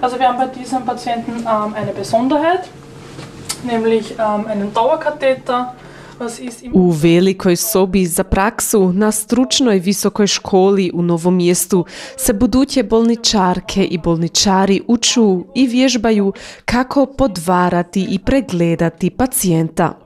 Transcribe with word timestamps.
Also 0.00 0.18
wir 0.18 0.28
haben 0.28 0.38
bei 0.38 0.46
diesem 0.46 0.84
Patienten 0.84 1.32
ähm, 1.40 1.74
eine 1.74 1.92
Besonderheit, 1.92 2.68
nämlich 3.64 4.12
ähm, 4.18 4.46
einen 4.46 4.72
Dauerkatheter. 4.72 5.74
U 6.72 6.90
velikoj 6.90 7.56
sobi 7.56 8.06
za 8.06 8.24
praksu 8.24 8.92
na 8.92 9.12
stručnoj 9.12 9.78
visokoj 9.78 10.26
školi 10.26 10.90
u 10.94 11.02
Novom 11.02 11.36
mjestu 11.36 11.84
se 12.16 12.32
buduće 12.32 12.82
bolničarke 12.82 13.84
i 13.84 13.98
bolničari 13.98 14.82
uču 14.86 15.44
i 15.54 15.66
vježbaju 15.66 16.32
kako 16.64 17.06
podvarati 17.06 18.06
i 18.10 18.18
pregledati 18.18 19.10
pacijenta. 19.10 19.98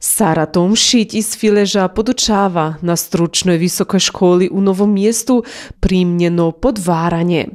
Sara 0.00 0.46
Tomšić 0.46 1.14
iz 1.14 1.36
Fileža 1.36 1.88
podučava 1.88 2.74
na 2.82 2.96
stručnoj 2.96 3.56
visokoj 3.56 4.00
školi 4.00 4.50
u 4.52 4.60
Novom 4.60 4.92
mjestu 4.92 5.44
primljeno 5.80 6.50
podvaranje. 6.50 7.48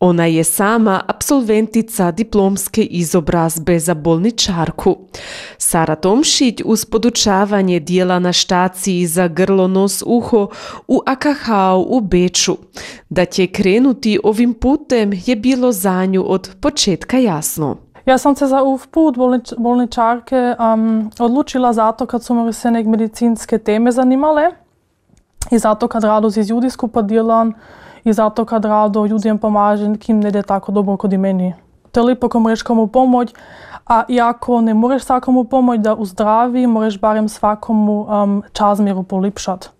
Ona 0.00 0.26
je 0.26 0.44
sama 0.44 1.02
absolventica 1.08 2.10
diplomske 2.10 2.82
izobrazbe 2.82 3.78
za 3.78 3.94
bolničarku. 3.94 4.96
Sara 5.58 5.96
Tomšić 5.96 6.60
uz 6.64 6.84
podučavanje 6.84 7.80
dijela 7.80 8.18
na 8.18 8.32
štaciji 8.32 9.06
za 9.06 9.28
grlo, 9.28 9.68
nos, 9.68 10.02
uho 10.06 10.48
u 10.88 11.00
AKH 11.06 11.48
u 11.86 12.00
Beču. 12.00 12.56
Da 13.08 13.24
će 13.24 13.46
krenuti 13.46 14.18
ovim 14.24 14.54
putem 14.54 15.12
je 15.26 15.36
bilo 15.36 15.72
za 15.72 16.06
nju 16.06 16.24
od 16.26 16.50
početka 16.60 17.18
jasno. 17.18 17.85
Ja 18.06 18.18
sam 18.18 18.36
se 18.36 18.46
za 18.46 18.62
ov 18.62 18.86
put 18.90 19.16
bolnič, 19.16 19.52
bolničarke 19.58 20.54
um, 20.58 21.10
odlučila 21.18 21.72
zato 21.72 22.06
kad 22.06 22.22
su 22.22 22.34
me 22.34 22.52
se 22.52 22.70
nek 22.70 22.86
medicinske 22.86 23.58
teme 23.58 23.92
zanimale 23.92 24.50
i 25.50 25.58
zato 25.58 25.88
kad 25.88 26.04
rado 26.04 26.30
z 26.30 26.50
ljudi 26.50 26.70
skupa 26.70 27.02
delam 27.02 27.52
i 28.04 28.12
zato 28.12 28.44
kad 28.44 28.64
rado 28.64 29.06
ljudem 29.06 29.38
pomažem 29.38 29.98
kim 29.98 30.20
ne 30.20 30.28
ide 30.28 30.42
tako 30.42 30.72
dobro 30.72 30.96
kod 30.96 31.12
i 31.12 31.18
meni. 31.18 31.54
To 31.92 32.00
je 32.00 32.04
lipo 32.04 32.28
ko 32.28 32.40
možeš 32.40 32.62
komu 32.62 32.86
pomoć, 32.86 33.34
a 33.86 34.02
iako 34.08 34.60
ne 34.60 34.74
možeš 34.74 35.04
svakomu 35.04 35.44
pomoć 35.44 35.80
da 35.80 35.94
uzdravi, 35.94 36.66
možeš 36.66 37.00
barem 37.00 37.28
svakomu 37.28 38.06
um, 38.08 38.42
čazmjeru 38.52 39.02
polipšat. 39.02 39.70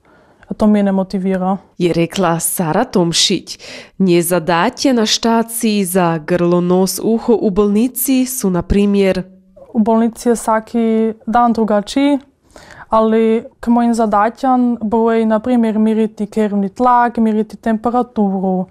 A 0.49 0.55
to 0.55 0.67
me 0.67 0.83
ne 0.83 0.93
motivira. 0.93 1.57
Je 1.79 1.93
rekla 1.93 2.41
Sara 2.41 2.85
Tomšić. 2.85 3.59
Nje 3.99 4.23
zadatje 4.23 4.93
na 4.93 5.07
štaciji 5.07 5.85
za 5.85 6.19
grlo, 6.19 6.61
nos, 6.61 7.01
uho 7.03 7.39
u 7.41 7.51
bolnici 7.51 8.27
su, 8.27 8.51
na 8.51 8.63
primjer, 8.63 9.23
U 9.77 9.79
bolnici 9.79 10.29
je 10.29 10.37
svaki 10.37 11.13
dan 11.27 11.53
drugačiji, 11.53 12.19
ali 12.89 13.45
k 13.61 13.69
mojim 13.69 13.95
zadatjan 13.95 14.79
broji, 14.83 15.27
na 15.27 15.39
primjer, 15.39 15.79
miriti 15.79 16.27
krvni 16.27 16.69
tlak, 16.69 17.17
miriti 17.17 17.57
temperaturu, 17.57 18.67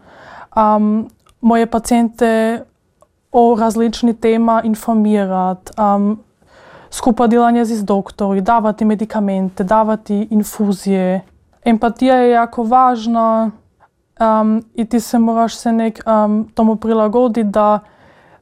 um, 0.56 1.10
moje 1.42 1.66
pacijente 1.66 2.64
o 3.32 3.56
različni 3.60 4.14
tema 4.14 4.62
informirat, 4.64 5.72
um, 5.78 6.20
skupa 6.89 7.28
delanje 7.28 7.66
z 7.66 7.84
doktori, 7.84 8.42
davati 8.42 8.86
medikamente, 8.86 9.64
davati 9.64 10.28
infuzije. 10.32 11.22
Empatija 11.66 12.16
je 12.16 12.31
jako 12.31 12.63
važna 12.63 13.52
um, 14.19 14.63
i 14.73 14.85
ti 14.85 14.99
se 14.99 15.19
moraš 15.19 15.55
se 15.55 15.71
nek 15.71 15.99
um, 16.05 16.49
tomu 16.53 16.75
prilagoditi 16.75 17.49
da 17.49 17.80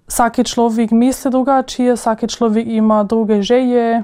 svaki 0.08 0.44
človek 0.44 0.92
misli 0.92 1.32
drugačije, 1.32 1.98
svaki 1.98 2.28
človek 2.28 2.68
ima 2.68 3.04
druge 3.04 3.42
želje, 3.42 4.04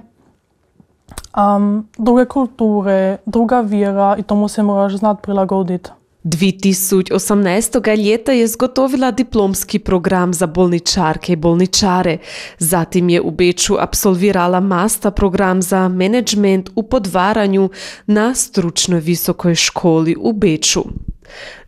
um, 1.38 1.88
druge 1.98 2.26
kulture, 2.26 3.18
druga 3.26 3.60
vjera 3.60 4.16
i 4.18 4.24
tomu 4.24 4.48
se 4.48 4.64
moraš 4.64 4.96
znati 4.96 5.22
prilagoditi. 5.22 5.90
2018. 6.24 7.98
ljeta 7.98 8.32
je 8.32 8.48
zgotovila 8.48 9.12
diplomski 9.12 9.80
program 9.80 10.34
za 10.34 10.48
bolničarke 10.48 11.34
i 11.34 11.36
bolničare. 11.36 12.18
Zatim 12.58 13.10
je 13.10 13.22
u 13.22 13.32
Beču 13.32 13.76
absolvirala 13.80 14.60
masta 14.60 15.12
program 15.12 15.62
za 15.62 15.88
menadžment 15.88 16.70
u 16.76 16.84
podvaranju 16.84 17.70
na 18.06 18.36
stručnoj 18.36 19.00
visokoj 19.00 19.56
školi 19.56 20.16
u 20.20 20.34
Beču. 20.34 20.84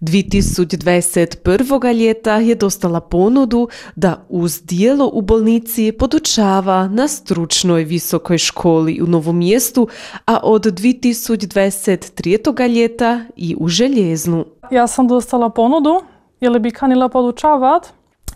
2021. 0.02 1.94
ljeta 1.94 2.36
je 2.36 2.56
dostala 2.56 3.00
ponudu 3.00 3.68
da 3.96 4.26
uz 4.30 4.62
dijelo 4.62 5.10
u 5.14 5.22
bolnici 5.22 5.92
podučava 5.92 6.88
na 6.88 7.08
stručnoj 7.08 7.84
visokoj 7.84 8.38
školi 8.38 9.02
u 9.02 9.08
Novom 9.08 9.38
mjestu, 9.38 9.88
a 10.26 10.40
od 10.44 10.66
2023. 10.66 12.68
ljeta 12.68 13.26
i 13.36 13.56
u 13.60 13.68
Željeznu. 13.68 14.46
Ja 14.72 14.88
sam 14.88 15.08
dostala 15.08 15.50
ponudu, 15.50 16.02
jer 16.40 16.60
bi 16.60 16.72
kanila 16.72 17.10
podučavat. 17.10 17.88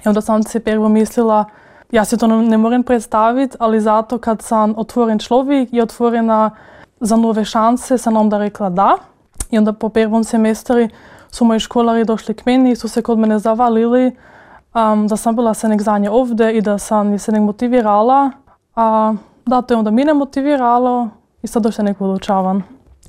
I 0.05 0.07
onda 0.07 0.21
sam 0.21 0.43
se 0.43 0.59
prvo 0.59 0.89
mislila, 0.89 1.45
ja 1.91 2.05
se 2.05 2.17
to 2.17 2.27
ne 2.27 2.57
moram 2.57 2.83
predstaviti, 2.83 3.57
ali 3.59 3.81
zato 3.81 4.17
kad 4.17 4.41
sam 4.41 4.73
otvoren 4.77 5.19
človek 5.19 5.73
i 5.73 5.81
otvorena 5.81 6.51
za 6.99 7.15
nove 7.15 7.45
šanse, 7.45 7.97
sam 7.97 8.17
onda 8.17 8.37
rekla 8.37 8.69
da. 8.69 8.97
I 9.51 9.57
onda 9.57 9.73
po 9.73 9.89
prvom 9.89 10.23
semestri 10.23 10.89
su 11.35 11.45
moji 11.45 11.59
školari 11.59 12.05
došli 12.05 12.33
k 12.33 12.45
meni 12.45 12.71
i 12.71 12.75
su 12.75 12.87
se 12.87 13.01
kod 13.01 13.19
mene 13.19 13.39
zavalili 13.39 14.15
um, 14.73 15.07
da 15.07 15.17
sam 15.17 15.35
bila 15.35 15.53
se 15.53 15.69
nek 15.69 15.81
za 15.81 15.97
nje 15.97 16.09
ovdje 16.09 16.57
i 16.57 16.61
da 16.61 16.77
sam 16.77 17.19
se 17.19 17.31
nek 17.31 17.41
motivirala. 17.41 18.31
A 18.75 19.13
da, 19.45 19.61
to 19.61 19.73
je 19.73 19.77
onda 19.77 19.91
mene 19.91 20.13
motiviralo 20.13 21.09
i 21.41 21.47
sad 21.47 21.63
došli 21.63 21.83
nek 21.83 21.97
podučavam. 21.97 22.63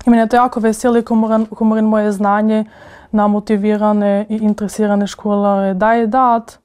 I 0.05 0.09
mene 0.09 0.27
to 0.27 0.35
jako 0.35 0.59
veseli 0.59 1.05
ko 1.05 1.15
moram, 1.15 1.45
ko 1.45 1.65
moram 1.65 1.85
moje 1.85 2.11
znanje 2.11 2.65
na 3.11 3.27
motivirane 3.27 4.25
i 4.29 4.35
interesirane 4.35 5.07
školare 5.07 5.73
daje 5.73 6.07
dat. 6.07 6.59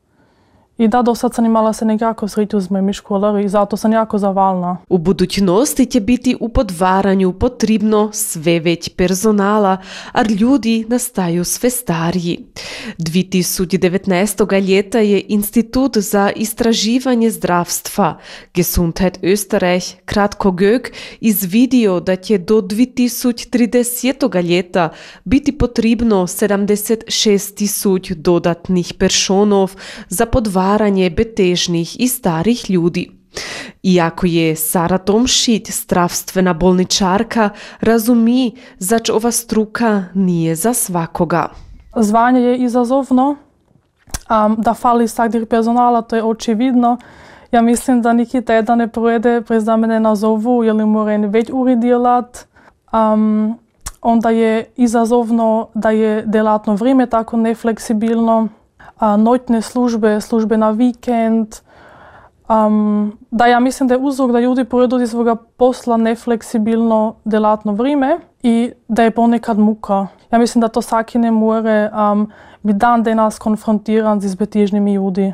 I 0.83 0.89
da, 0.89 1.03
do 1.03 1.15
sad 1.15 1.35
sam 1.35 1.45
imala 1.45 1.73
se 1.73 1.85
nekako 1.85 2.29
sreću 2.29 2.61
s 2.61 2.71
mojimi 2.71 2.93
školari 2.93 3.45
i 3.45 3.49
zato 3.49 3.77
sam 3.77 3.93
jako 3.93 4.19
zavalna. 4.19 4.77
U 4.89 4.99
budućnosti 4.99 5.87
će 5.87 6.01
biti 6.01 6.37
u 6.41 6.49
podvaranju 6.49 7.33
potrebno 7.33 8.11
sve 8.13 8.61
već 8.61 8.89
personala, 8.89 9.77
a 10.13 10.23
ljudi 10.41 10.85
nastaju 10.89 11.45
sve 11.45 11.71
stariji. 11.71 12.47
2019. 12.99 14.67
ljeta 14.69 14.99
je 14.99 15.23
Institut 15.29 15.97
za 15.97 16.31
istraživanje 16.37 17.31
zdravstva 17.31 18.19
Gesundheit 18.55 19.19
Österreich, 19.23 19.95
kratko 20.05 20.51
GÖG, 20.51 20.93
izvidio 21.21 22.01
da 22.01 22.17
će 22.17 22.39
do 22.39 22.61
2030. 22.61 24.43
ljeta 24.43 24.89
biti 25.25 25.59
potrebno 25.59 26.17
76 26.17 27.55
tisuć 27.55 28.11
dodatnih 28.11 28.95
personov 28.99 29.75
za 30.09 30.27
podvaranje 30.27 30.72
betežnih 31.17 32.01
i 32.01 32.09
starih 32.09 32.71
ljudi. 32.71 33.11
Iako 33.83 34.27
je 34.27 34.57
Sara 34.57 34.99
Tomšić 34.99 35.71
zdravstvena 35.71 36.53
bolničarka, 36.53 37.51
razumi, 37.81 38.53
zač 38.79 39.11
ova 39.11 39.31
struka 39.31 40.05
nije 40.15 40.55
za 40.55 40.75
svakoga. 40.75 41.49
Zvanje 41.97 42.41
je 42.41 42.59
izazovno, 42.59 43.37
um, 44.31 44.57
da 44.59 44.75
fali 44.75 45.09
svakdje 45.09 45.47
personala, 45.47 46.03
to 46.03 46.17
je 46.17 46.25
očividno. 46.25 46.99
Ja 47.53 47.63
mislim 47.63 48.03
da 48.03 48.13
neki 48.13 48.43
teden 48.43 48.79
ne 48.79 48.89
projede 48.89 49.41
brez 49.41 49.65
da 49.65 49.77
me 49.77 50.01
nazovu 50.01 50.65
ili 50.65 50.87
moram 50.87 51.23
već 51.23 51.51
uri 51.53 51.77
delat. 51.77 52.47
Um, 52.93 53.59
onda 54.03 54.31
je 54.31 54.65
izazovno 54.77 55.69
da 55.75 55.91
je 55.91 56.23
delatno 56.27 56.75
vrijeme 56.75 57.07
tako 57.07 57.37
nefleksibilno. 57.37 58.49
Noćne 59.19 59.63
službe, 59.63 60.21
službe 60.21 60.57
na 60.57 60.71
vikend. 60.71 61.47
Um, 62.49 63.19
da 63.31 63.47
ja 63.47 63.61
mislim 63.61 63.89
da 63.89 63.95
je 63.95 64.01
uzrok 64.01 64.33
da 64.33 64.41
ljudi 64.41 64.65
pojedu 64.65 65.01
iz 65.01 65.11
svoga 65.11 65.35
posla 65.35 65.97
nefleksibilno 65.97 67.15
delatno 67.25 67.73
vrijeme 67.73 68.19
i 68.43 68.73
da 68.89 69.03
je 69.03 69.11
ponekad 69.11 69.59
muka. 69.59 70.07
Ja 70.33 70.39
mislim 70.39 70.61
da 70.61 70.69
to 70.69 70.83
svaki 70.83 71.19
ne 71.19 71.31
more 71.31 71.91
um, 72.13 72.31
biti 72.63 72.79
dan 72.79 73.03
danas 73.03 73.39
konfrontiran 73.39 74.21
z 74.21 74.25
izbetižnimi 74.25 74.95
ljudi. 74.95 75.33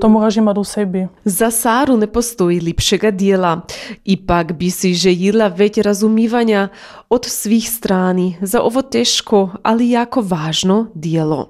To 0.00 0.08
moraš 0.08 0.36
imati 0.36 0.60
u 0.60 0.64
sebi. 0.64 1.08
Za 1.24 1.50
Saru 1.50 1.96
ne 1.96 2.06
postoji 2.06 2.60
lipšega 2.60 3.10
dijela. 3.10 3.60
Ipak 4.04 4.52
bi 4.52 4.70
si 4.70 4.94
željela 4.94 5.48
već 5.48 5.78
razumivanja 5.78 6.68
od 7.08 7.24
svih 7.24 7.70
strani 7.70 8.36
za 8.40 8.62
ovo 8.62 8.82
teško, 8.82 9.50
ali 9.62 9.90
jako 9.90 10.20
važno 10.20 10.86
dijelo. 10.94 11.48